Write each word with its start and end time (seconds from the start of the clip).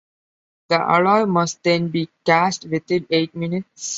The 0.69 0.79
alloy 0.81 1.27
must 1.27 1.61
then 1.61 1.89
be 1.89 2.09
cast 2.25 2.65
within 2.65 3.05
eight 3.11 3.35
minutes. 3.35 3.89